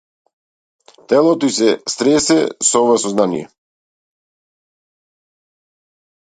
Телото 1.11 1.49
ѝ 1.51 1.53
се 1.57 1.67
стресе 1.95 2.37
од 2.45 2.71
оваа 2.81 2.97
сознание. 3.05 3.45